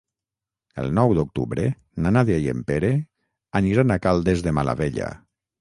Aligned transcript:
El 0.83 0.87
nou 0.99 1.13
d'octubre 1.19 1.67
na 2.05 2.13
Nàdia 2.17 2.39
i 2.45 2.49
en 2.55 2.65
Pere 2.71 2.91
aniran 3.63 3.97
a 3.97 3.99
Caldes 4.07 4.47
de 4.49 4.59
Malavella. 4.63 5.17